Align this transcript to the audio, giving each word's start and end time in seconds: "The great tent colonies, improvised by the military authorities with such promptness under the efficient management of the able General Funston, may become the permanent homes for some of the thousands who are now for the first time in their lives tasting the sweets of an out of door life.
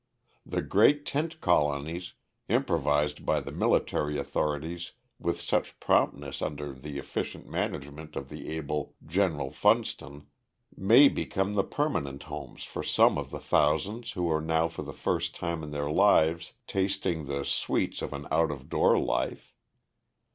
"The 0.47 0.63
great 0.63 1.05
tent 1.05 1.41
colonies, 1.41 2.13
improvised 2.49 3.23
by 3.23 3.39
the 3.39 3.51
military 3.51 4.17
authorities 4.17 4.93
with 5.19 5.39
such 5.39 5.79
promptness 5.79 6.41
under 6.41 6.73
the 6.73 6.97
efficient 6.97 7.47
management 7.47 8.15
of 8.15 8.29
the 8.29 8.49
able 8.49 8.95
General 9.05 9.51
Funston, 9.51 10.25
may 10.75 11.07
become 11.07 11.53
the 11.53 11.63
permanent 11.63 12.23
homes 12.23 12.63
for 12.63 12.81
some 12.81 13.15
of 13.19 13.29
the 13.29 13.39
thousands 13.39 14.13
who 14.13 14.27
are 14.31 14.41
now 14.41 14.67
for 14.67 14.81
the 14.81 14.91
first 14.91 15.35
time 15.35 15.61
in 15.61 15.69
their 15.69 15.91
lives 15.91 16.53
tasting 16.65 17.25
the 17.27 17.45
sweets 17.45 18.01
of 18.01 18.11
an 18.11 18.25
out 18.31 18.49
of 18.49 18.69
door 18.69 18.97
life. 18.97 19.53